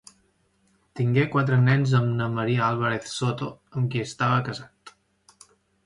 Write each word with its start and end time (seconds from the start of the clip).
Tingué 0.99 1.25
quatre 1.35 1.59
nens 1.67 1.93
amb 2.01 2.11
na 2.23 2.31
María 2.39 2.65
Álvarez 2.71 3.13
Soto, 3.21 3.53
amb 3.79 3.93
qui 3.93 4.05
estava 4.11 4.45
casat. 4.51 4.95